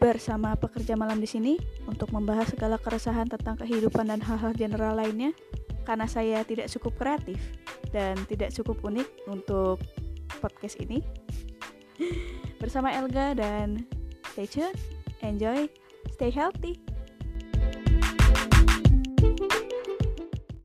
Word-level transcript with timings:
bersama 0.00 0.56
pekerja 0.56 0.96
malam 0.96 1.20
di 1.20 1.28
sini 1.28 1.54
untuk 1.84 2.08
membahas 2.10 2.48
segala 2.48 2.80
keresahan 2.80 3.28
tentang 3.28 3.60
kehidupan 3.60 4.08
dan 4.08 4.24
hal-hal 4.24 4.56
general 4.56 4.96
lainnya 4.96 5.36
karena 5.84 6.08
saya 6.08 6.40
tidak 6.48 6.72
cukup 6.72 6.96
kreatif 6.96 7.36
dan 7.92 8.16
tidak 8.24 8.48
cukup 8.56 8.80
unik 8.80 9.08
untuk 9.28 9.76
podcast 10.40 10.80
ini. 10.80 11.04
Bersama 12.62 12.88
Elga 12.96 13.36
dan 13.36 13.84
stay 14.32 14.48
tuned, 14.48 14.76
enjoy, 15.20 15.68
stay 16.16 16.32
healthy. 16.32 16.80